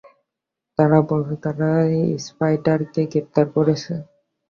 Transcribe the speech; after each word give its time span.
তারা 0.79 0.97
বলছে 1.09 1.35
তারা 1.45 1.69
স্পাইডারকে 2.25 3.01
গ্রেফতার 3.11 3.45
করছে। 3.55 3.93